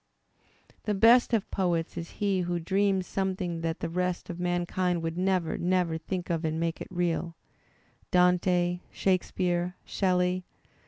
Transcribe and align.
The 0.85 0.95
best 0.95 1.31
of 1.31 1.51
poets 1.51 1.95
is 1.95 2.09
he 2.17 2.39
who 2.41 2.59
dreams 2.59 3.05
something 3.05 3.61
that 3.61 3.81
the 3.81 3.87
rest 3.87 4.31
of 4.31 4.39
mankind 4.39 5.03
would 5.03 5.15
never, 5.15 5.59
never 5.59 5.95
think 5.99 6.31
of 6.31 6.43
and 6.43 6.59
makes 6.59 6.81
it 6.81 6.87
real— 6.89 7.35
Dante, 8.09 8.79
Shakespeare, 8.91 9.75
Shelley. 9.85 10.43